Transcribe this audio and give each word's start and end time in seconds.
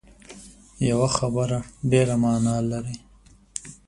یوه 0.89 1.09
خبره 1.17 1.59
ډېره 1.91 2.15
معنا 2.23 2.55
لري 2.71 2.95